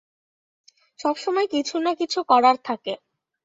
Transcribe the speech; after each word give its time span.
সবসময় 0.99 1.47
কিছু 1.53 1.75
না 1.79 1.91
কিছু 1.93 2.19
করার 2.31 2.57
থাকে। 2.63 2.93